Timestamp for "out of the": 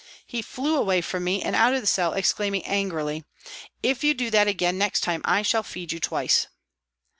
1.55-1.85